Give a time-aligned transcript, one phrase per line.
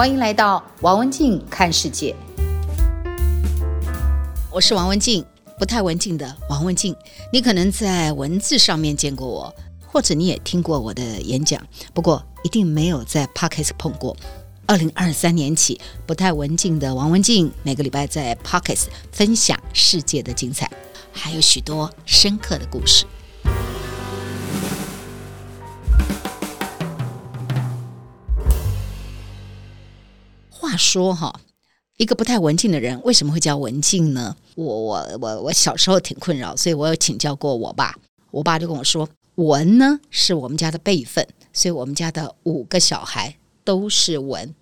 [0.00, 2.16] 欢迎来到王文静看世界。
[4.50, 5.22] 我是王文静，
[5.58, 6.96] 不太文静的王文静。
[7.30, 9.54] 你可能在文字上面见过我，
[9.86, 14.16] 或者你也听过我的演讲，不过一定没有在 Pocket 碰过。
[14.64, 18.82] 二零二三年起，不太文静的王文静每个礼拜在 Pocket
[19.12, 20.70] 分享世界的精彩，
[21.12, 23.04] 还有许多深刻的故事。
[30.80, 31.40] 说哈，
[31.98, 34.34] 一个不太文静的人为什么会叫文静呢？
[34.56, 37.94] 我我我我小时候挺困扰，所以我有请教过我爸。
[38.30, 44.54] 我爸就跟我说，文呢是我们家的辈分，所以我们家的五个小孩都是文。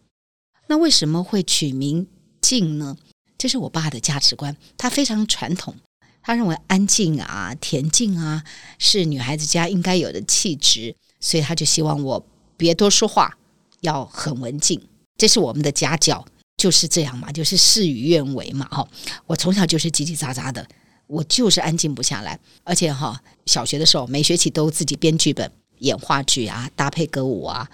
[0.66, 2.06] 那为什么会取名
[2.40, 2.96] 静呢？
[3.38, 5.74] 这是我爸的价值观，他非常传统，
[6.22, 8.42] 他认为安静啊、恬静啊
[8.78, 13.38] 是女孩子家应该有的气质，所以他就希望我别多说话，
[13.80, 14.82] 要很文静。
[15.18, 16.24] 这是我们的家教，
[16.56, 18.66] 就是这样嘛，就是事与愿违嘛。
[18.70, 18.88] 哈，
[19.26, 20.66] 我从小就是叽叽喳喳的，
[21.06, 27.68] 我就是安静不下来，而且哈，小学的时候每学期都自己编剧本、演话剧啊、搭配歌舞啊，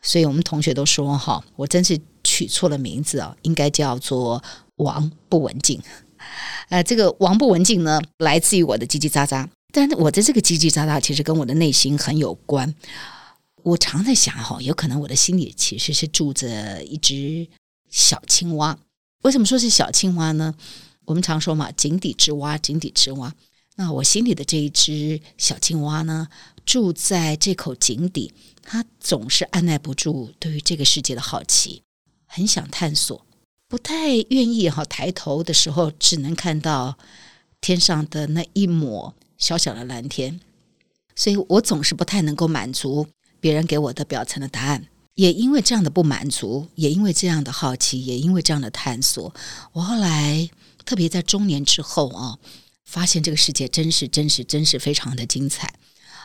[0.00, 2.00] 所以我们同学都说哈，我真是。
[2.28, 4.42] 取错了名字啊，应该叫做
[4.78, 5.80] 王不文静。
[6.70, 9.46] 呃，这个王不文静呢，来自于我的叽叽喳喳。
[9.72, 12.74] 但我的这个叽叽喳喳，其实跟我的内心很有关。
[13.66, 17.48] 我常在想哈，有可能我的心里其实是住着一只
[17.90, 18.78] 小青蛙。
[19.22, 20.54] 为什么说是小青蛙呢？
[21.04, 23.34] 我们常说嘛，井底之蛙，井底之蛙。
[23.74, 26.28] 那我心里的这一只小青蛙呢，
[26.64, 31.82] 住在这口井底，它总是按捺不住对于这个世界的好奇。
[32.24, 33.26] 很想探索，
[33.66, 34.84] 不太愿意哈。
[34.84, 36.96] 抬头的时候，只能看到
[37.60, 40.40] 天上的那一抹小小的蓝天，
[41.16, 43.08] 所以我总是不太能够满足
[43.46, 44.88] 别人给我的表层的答案。
[45.14, 49.32] 也因为这样的不满足，也因为这样的好奇，也因为这样的探索，
[49.72, 50.50] 我后来
[50.84, 52.38] 特别在中年之后啊，
[52.84, 55.72] 发现这个世界真是真是真是非常的精彩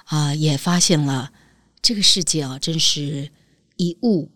[0.05, 0.33] 啊！
[0.33, 1.31] 也发现了
[1.79, 3.29] 这个世界啊，真是
[3.77, 4.31] 一物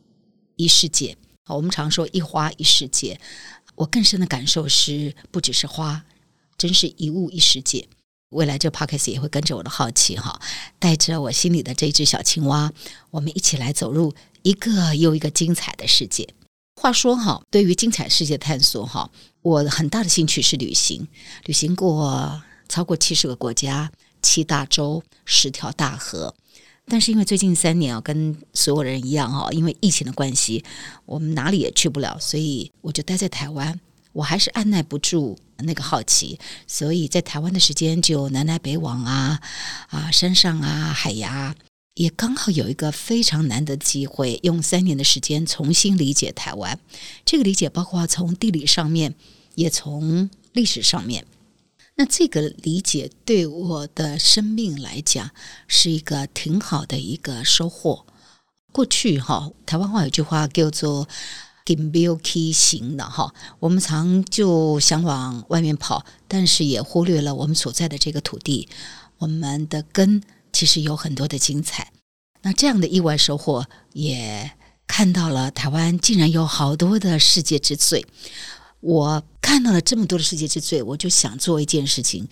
[0.55, 1.17] 一世界。
[1.47, 3.19] 我们常说一花一世界，
[3.73, 6.05] 我更深的感受是，不只是花，
[6.55, 7.89] 真是一物一世界。
[8.35, 10.39] 未来这 Podcast 也会跟着我的好奇哈，
[10.77, 12.71] 带着我心里的这只小青蛙，
[13.11, 14.13] 我们一起来走入
[14.43, 16.27] 一个又一个精彩的世界。
[16.75, 19.09] 话说哈，对于精彩世界探索哈，
[19.41, 21.07] 我很大的兴趣是旅行，
[21.45, 23.89] 旅行过超过七十个国家、
[24.21, 26.35] 七大洲、十条大河。
[26.87, 30.63] 但是因为最近三年啊，跟所有人一样哈，因为疫情的关系，
[31.05, 33.79] 我们哪里也去不了，所以我就待在台湾。
[34.15, 39.41] 我还是按捺不住那个好奇，所以在台湾的时间就南来北往啊，
[39.89, 41.53] 啊，山上啊，海牙，
[41.95, 46.79] 也刚好有一个非常难得的机会，用三年的时间重新理解台湾。
[47.25, 49.15] 这个理解包括从地理上面，
[49.55, 51.25] 也从历史上面。
[51.97, 55.31] 那这个理解对我的生命来讲
[55.67, 58.05] 是一个挺好的一个收获。
[58.71, 61.07] 过去哈，台湾话有句话叫做
[61.65, 68.69] “金标起行”的哈，我们常就想往外面跑，但是也忽略了我们所在的这个土地，
[69.17, 70.21] 我们的根
[70.53, 71.91] 其实有很多的精彩。
[72.43, 74.51] 那这样的意外收获，也
[74.85, 78.05] 看到了台湾竟然有好多的世界之最。
[78.85, 82.27] 我看到了这么多的世界之最，我就想做一件事情。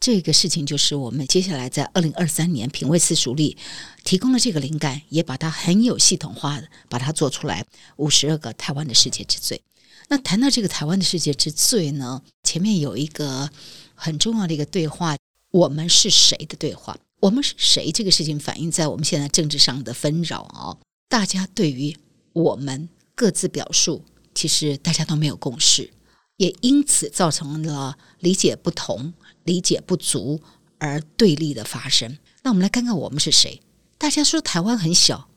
[0.00, 3.54] 这个事情就是我们接下来在二零二三年品味私塾里
[4.02, 7.66] 提供了这个灵感，也把它很有系统化的把它做出来。
[7.96, 9.60] 五十二个台湾的世界之最。
[10.08, 13.50] 那谈到这个台湾的世界之最呢，前面有一个
[13.94, 15.18] 很重要的一个对话：
[15.50, 16.96] 我们是谁的对话？
[17.20, 17.92] 我们是谁？
[17.92, 20.78] 这个事情反映在我们现在政治上的纷扰啊。
[21.10, 21.94] 大家对于
[22.32, 24.02] 我们各自表述。
[24.40, 25.90] 其实大家都没有共识，
[26.38, 29.12] 也因此造成了理解不同、
[29.44, 30.40] 理解不足
[30.78, 32.16] 而对立的发生。
[32.42, 33.60] 那我们来看看我们是谁？
[33.98, 35.28] 大家说台湾很小，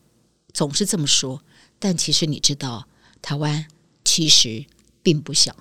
[0.53, 1.43] 总是这么说，
[1.79, 2.87] 但其实你知道，
[3.21, 3.65] 台湾
[4.05, 4.63] 其实
[5.01, 5.53] 并不小。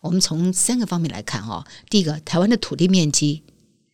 [0.00, 3.42] 我们从三个方面来看哦，第一个，台湾的土地面积，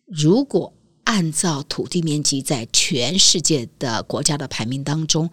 [0.06, 0.72] 如果
[1.02, 5.28] 按照土地面积在全世界的国家的排名当中，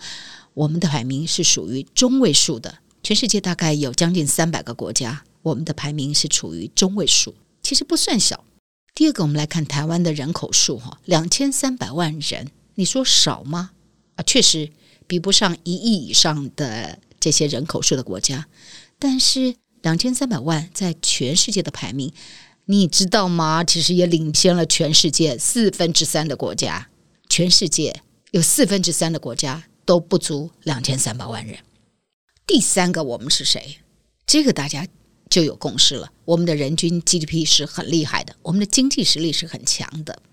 [0.56, 2.80] 我们的排名是属于中位数的。
[3.02, 8.44] 全世界大概有将近三百个国家，我们的排名是处于中位数，其实不算小。
[8.94, 13.72] 第二个，我们来看台湾的人口数，哈，两千三百万人，你说少吗？
[14.16, 14.70] 啊，确实
[15.08, 18.48] 比不上一亿以上的这些人口数的国家。
[19.00, 22.12] 但是两千三百万在全世界的排名，
[22.66, 23.64] 你知道吗？
[23.64, 26.90] 其实也领先了全世界四分之三的国家。
[27.30, 31.58] 全世界有四分之三的国家都不足两千三百万人。
[32.50, 33.78] 第三个，我们是谁？
[34.26, 34.88] 这个大家
[35.30, 36.12] 就有共识了。
[36.26, 40.24] 我们的人均 GDP 是很厉害的，我们的经济实力是很强的。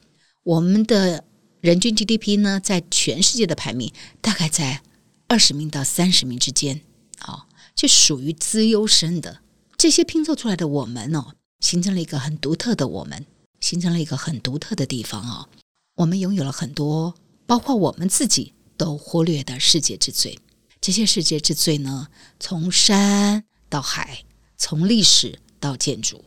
[0.43, 1.25] 我们的
[1.61, 3.93] 人均 GDP 呢，在全世界的排名
[4.23, 4.81] 大概在
[5.29, 6.81] 二十名到三十名之间，
[7.19, 7.43] 啊、哦，
[7.75, 9.43] 就属于资优生的。
[9.77, 13.27] 这些拼凑出来的我们哦，形成了一个很独特的我们，
[13.61, 15.51] 形成了一个很独特的地方哦。
[15.97, 17.15] 我们拥有了很多，
[17.45, 20.39] 包括我们自己都忽略的世界之最。
[20.87, 22.07] 这些世界之最呢，
[22.39, 24.23] 从山到海，
[24.57, 26.25] 从历史到建筑。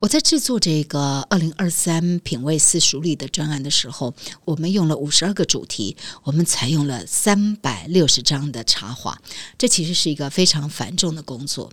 [0.00, 4.14] 我在制作这个二零二三品味私塾力的专案的时候，
[4.46, 9.20] 我们用了五十二个主题，我们采用了三百六十张的插画。
[9.58, 11.70] 这其实是一个非常繁重的工作，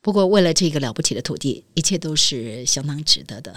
[0.00, 3.54] 不过为了这个了不起的土地，一切都是相当值得的。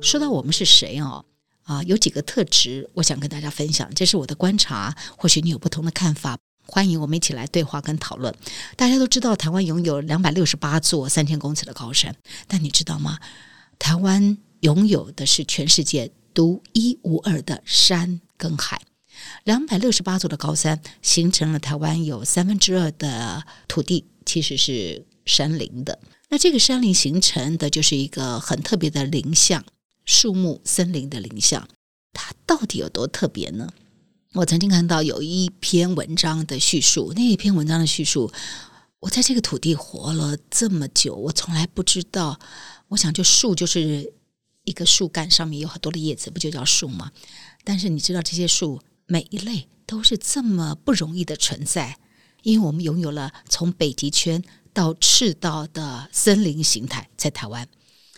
[0.00, 1.24] 说到我们是谁哦？
[1.64, 6.36] 啊，有几个特质，我想跟大家分享，这是我的观察，或许你有不同的看法，
[6.66, 8.34] 欢迎我们一起来对话跟讨论。
[8.76, 12.14] 大家都知道，台湾拥有两百六十八座三千公尺的高山，
[12.46, 13.18] 但你知道吗？
[13.78, 18.80] 台湾拥有的是全世界独一无二的山跟海，
[19.44, 25.98] 两百六十八座的高山形成了台湾有三分之二的土地其实是山林的。
[26.28, 29.64] 那这个山林形成的就是一个很特别的林相。
[30.04, 31.68] 树木、森林的林相，
[32.12, 33.68] 它到底有多特别呢？
[34.34, 38.32] 我曾经看到有一篇文章的叙述，那一篇文章的叙述，
[39.00, 42.40] 我在这个土地活了这么久，我从来不知道。
[42.88, 44.12] 我想，就树就是
[44.64, 47.12] 一个树干上面有很多的叶子，不就叫树吗？
[47.62, 51.98] 但是你知道，这些树每一类都是这么不容易的存在，
[52.42, 57.68] 因为我们拥有了从北极圈到赤道的森林形态，在台湾。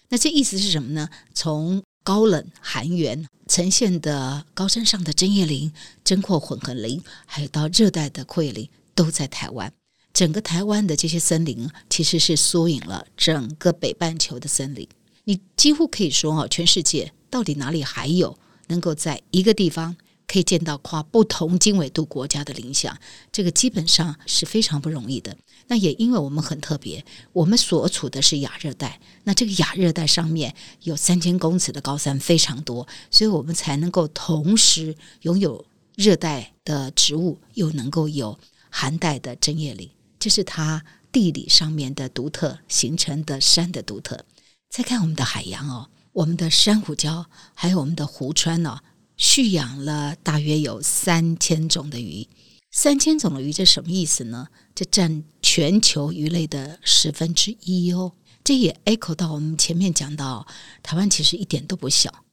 [0.09, 1.09] 那这意思是什么呢？
[1.33, 5.73] 从高冷寒原呈现的高山上的针叶林、
[6.05, 9.73] 针阔混合林，还有到热带的阔叶林，都在台湾。
[10.13, 14.87] 整个台湾的这些森林，其实是缩影了整个北半球的森林。
[15.25, 22.97] 你几乎可以说，哈，全世界到底哪里还有能够在一个地方可以见到跨不同经纬度国家的林相？
[23.31, 25.37] 这个基本上是非常不容易的。
[25.67, 35.65] 那也因为我们很特别，我们所处的是亚热带，那这个亚热带上面有三千公尺的高山非常多，所以我们才能够同时拥有
[35.97, 38.39] 热带的植物，又能够有
[38.69, 39.89] 寒带的针叶林，
[40.19, 44.25] 这是它地理上面的独特形成的山的独特。
[44.69, 47.25] 再看我们的海洋哦，我们的珊瑚礁
[47.55, 48.81] 还有我们的湖川哦，
[49.17, 52.29] 蓄养了大约有三千种的鱼。
[52.71, 54.49] 三千种的鱼，这什么意思呢？
[54.75, 58.13] 这占全球鱼类的十分之一哦。
[58.43, 60.47] 这也 echo 到我们前面讲到，
[60.83, 62.25] 台湾其实一点都不小。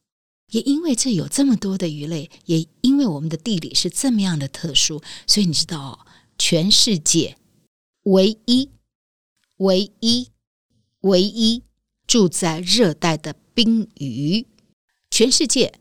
[0.49, 6.05] 也因为这有这么多的鱼类，也因为我们的地理是这么样的特殊，所以你知道，
[6.37, 7.37] 全世界
[8.03, 8.69] 唯一、
[9.57, 10.29] 唯一、
[11.01, 11.63] 唯一
[12.05, 14.47] 住在热带的冰鱼，
[15.09, 15.79] 全世界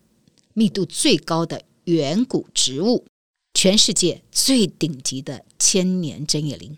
[0.61, 3.07] 密度最高的远古植物。
[3.55, 6.77] 全世界最顶级的千年针叶林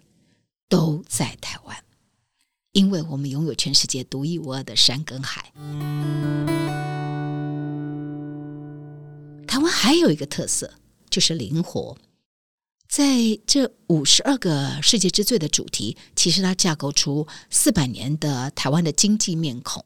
[0.69, 1.77] 都在台湾，
[2.71, 5.53] 因为我们拥有全世界独一无二的山跟海。
[9.49, 10.75] 台湾还有一个特色，
[11.11, 11.99] 就是灵活。
[12.89, 19.85] 在这五十二个世界之最的主题，其实它架构出四百年的台湾的经济面孔。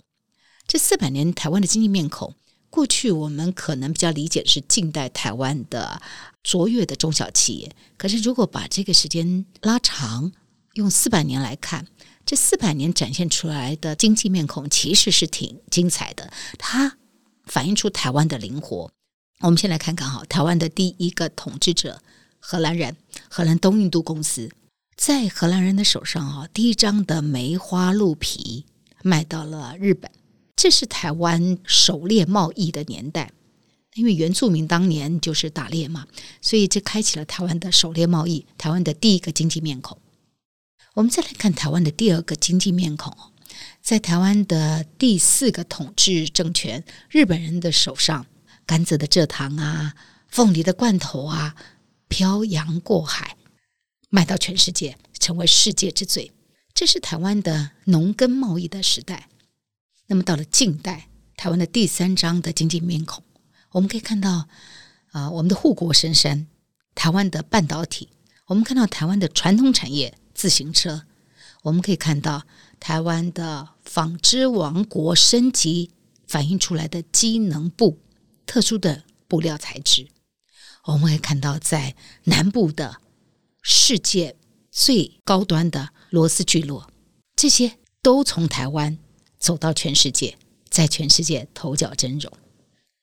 [0.66, 2.34] 这四百年台湾的经济面孔。
[2.76, 5.98] 过去我们可能比较理解是近代台湾的
[6.42, 10.30] 卓越的中小企业，可是如果把这个时间拉长，
[10.74, 11.86] 用四百年来看，
[12.26, 16.98] 这四百年展现出来的经济面孔其实是挺精彩的，它
[17.46, 18.90] 反映出台湾的灵活。
[19.40, 22.02] 我们先来看看哈，台湾的第一个统治者
[22.38, 22.94] 荷兰人，
[23.30, 24.52] 荷兰东印度公司，
[24.98, 28.66] 在荷兰人的手上哈，第一张的梅花鹿皮
[29.02, 30.10] 卖到了日本。
[30.56, 33.30] 这是台湾狩猎贸易的年代，
[33.94, 36.06] 因为原住民当年就是打猎嘛，
[36.40, 39.98] 所以这开启了台湾的狩猎贸易，台湾的第一个经济面孔。
[40.94, 43.14] 我们再来看台湾的第二个经济面孔，
[43.82, 48.24] 在台湾的第四个统治政权日本人的手上，
[48.64, 49.94] 甘蔗的蔗糖啊，
[50.28, 51.54] 凤梨的罐头啊，
[52.08, 53.36] 漂洋过海
[54.08, 56.32] 卖到全世界，成为世界之最。
[56.72, 59.28] 这是台湾的农耕贸易的时代。
[60.08, 63.24] 那么到了近代，台湾的第三张的经济面孔，
[63.72, 64.48] 我们可以看到
[65.12, 66.46] 啊、我们的护国神山，
[66.94, 68.10] 台湾的半导体，
[68.46, 71.02] 我们看到台湾的传统产业自行车，
[71.62, 72.42] 我们可以看到
[72.78, 75.90] 台湾的纺织王国升级
[76.26, 77.98] 反映出来的机能布，
[78.44, 80.08] 特殊的布料材质，
[80.84, 83.00] 我们会看到在南部的
[83.62, 84.36] 世界
[84.70, 86.90] 最高端的螺丝聚落，
[87.34, 88.98] 这些都从台湾
[89.46, 90.36] 走到全世界，
[90.68, 92.28] 在全世界头角峥嵘。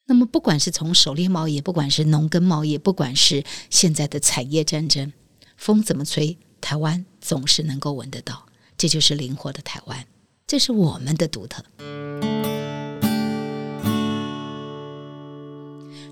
[0.04, 5.10] 那么，不管是从狩猎贸易，不管是农耕贸易，不管是现在的产业战争，
[5.56, 8.44] 风怎么吹，台湾总是能够闻得到。
[8.76, 10.06] 这就是灵活的台湾，
[10.46, 11.64] 这是我们的独特。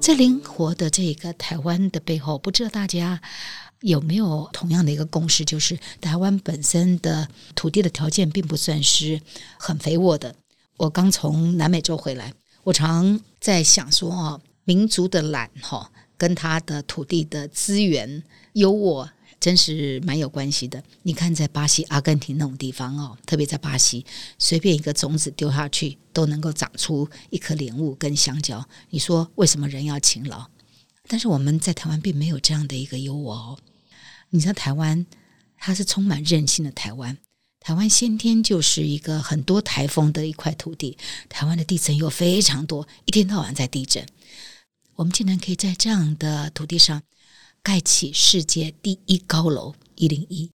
[0.03, 3.23] 在灵活的这个台湾的背后，不知道大家
[3.83, 9.21] 有没有同样的一个共识，就是台湾本身的土地的条件并不算是
[9.57, 10.35] 很肥沃的。
[10.77, 19.09] 我刚从南美洲回来，我常在想说啊，民族的懒哈，跟他的土地的资源优渥。
[19.43, 20.81] 真是蛮有关系的。
[21.03, 24.07] 你看，在巴西、阿根廷那种地方哦，特别在巴西，
[24.39, 28.65] 随便一个种子丢下去，都能够长出一颗莲雾跟香蕉。
[28.91, 30.47] 你说为什么人要勤劳？
[31.09, 33.59] 但是我们在台湾并没有这样的一个优渥哦。
[34.31, 35.05] 你知道台湾
[35.59, 37.19] 它是充满韧性的台湾，
[37.59, 40.97] 台湾先天就是一个很多台风的一块土地，
[41.29, 44.07] 台湾的地震又非常多，一天到晚在地震。
[44.95, 47.03] 我们竟然可以在这样的土地上。
[47.63, 50.51] 盖起世界第一高楼一零一，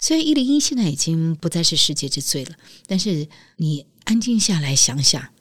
[0.00, 2.56] 虽然一零一现在已经不再是世界之最了，
[2.86, 5.32] 但是你安静下来想想，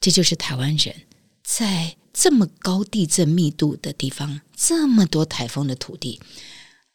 [0.00, 0.94] 这就是台湾人
[1.42, 6.20] 在这么高地震密度的地方，这么多台风的土地，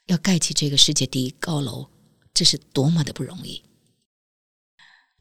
[0.05, 1.87] 要盖起这个世界第一高楼，
[2.35, 3.63] 这是多么的不容易。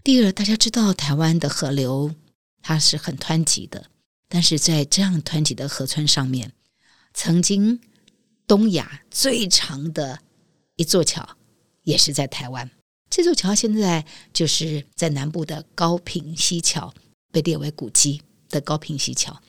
[0.02, 2.14] 第二，大家知道台湾的河流
[2.60, 3.90] 它是很湍急的，
[4.28, 6.52] 但是在这样湍急的河川上面，
[7.14, 7.80] 曾经。
[8.46, 10.20] 东亚最长的
[10.76, 11.36] 一座桥
[11.82, 12.70] 也是在台湾。
[13.10, 16.92] 这座桥现在就是在南部的高屏溪桥，
[17.30, 19.40] 被列为古迹的高屏溪桥。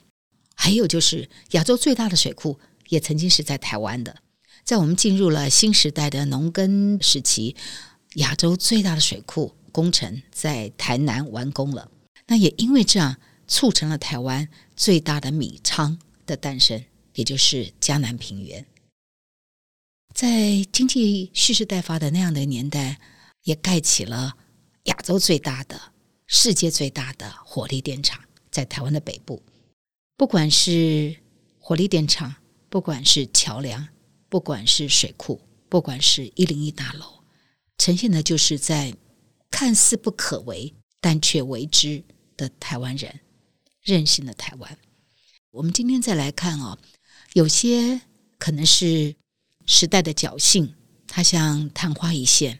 [0.53, 2.59] 还有就是亚洲最大的水库，
[2.89, 4.15] 也曾经是在台湾的。
[4.63, 7.55] 在我们进入了新时代的农耕时期，
[8.15, 11.91] 亚洲最大的水库工程在台南完工了。
[12.27, 16.83] 那也因为这样，促成了台湾最大的米仓的诞生，
[17.13, 18.65] 也就是江南平原。
[20.15, 23.01] 在经济蓄势待发的那样的年代，
[23.43, 24.37] 也盖起了
[24.83, 25.91] 亚洲最大的、
[26.25, 29.43] 世界最大的火力电厂，在台湾的北部。
[30.15, 31.17] 不管是
[31.59, 32.33] 火力电厂，
[32.69, 33.89] 不管是桥梁，
[34.29, 37.21] 不管是水库，不管是一零一大楼，
[37.77, 38.95] 呈现的就是在
[39.51, 42.01] 看似不可为，但却为之
[42.37, 43.19] 的台湾人，
[43.81, 44.77] 任性的台湾。
[45.51, 46.79] 我们今天再来看哦，
[47.33, 47.99] 有些
[48.39, 49.13] 可能是。
[49.65, 50.73] 时代的侥幸，
[51.07, 52.59] 它像昙花一现，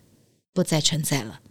[0.54, 1.42] 不再存在了。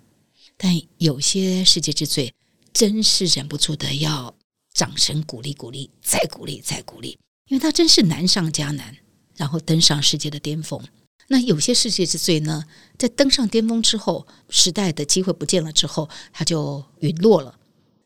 [0.56, 2.32] 但有些世界之最，
[2.73, 4.34] 真是忍不住的要
[4.73, 7.18] 掌声鼓励鼓励，再鼓励再鼓励，
[7.49, 8.96] 因为它真是难上加难，
[9.37, 10.80] 然后登上世界的巅峰。
[11.28, 12.64] 那有些世界之最呢，
[12.99, 17.58] 在登上巅峰之后，时代的机会不见了之后，它就陨落了，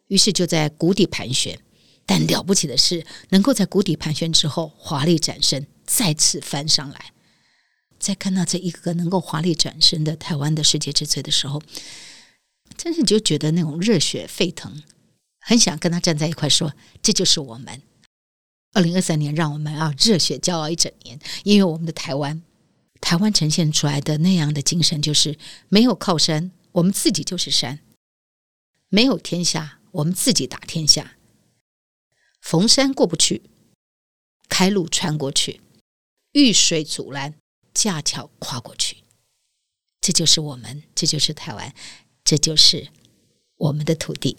[0.06, 1.58] 于是就在谷底盘旋。
[2.06, 7.12] 但了不起的是，能够在谷底盘旋之后华丽转身，再次翻上来。
[7.98, 11.62] 在看到这一个个能够华丽转身的台湾的世界之最的时候，
[12.76, 14.82] 真是就觉得那种热血沸腾，
[15.40, 17.82] 很想跟他站在一块说：“这就是我们。”
[18.74, 22.42] 二零二三年，让我们啊热血骄傲一整年，因为我们的台湾，
[23.00, 25.38] 台湾呈现出来的那样的精神，就是
[25.68, 27.78] 没有靠山，我们自己就是山；
[28.88, 31.16] 没有天下，我们自己打天下。
[32.40, 33.42] 逢山过不去，
[34.48, 35.60] 开路穿过去；
[36.32, 37.34] 遇水阻拦。
[37.78, 39.04] 架桥跨过去，
[40.00, 41.72] 这就是我们，这就是台湾，
[42.24, 42.88] 这就是
[43.56, 44.36] 我们的土地。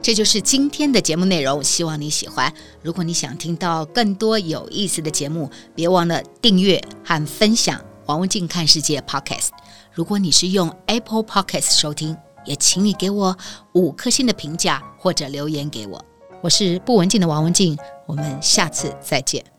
[0.00, 2.50] 这就是今天的节目内容，希望你喜欢。
[2.80, 9.50] 如果你想听到更多有意思的节目，别忘了订阅和分享王文静看世界 Podcast。
[9.92, 13.36] 如果你是用 Apple Podcast 收听，也请你给我
[13.74, 16.02] 五颗星的评价或者留言给我。
[16.42, 19.51] 我是不文静的王文静，我们下次再见。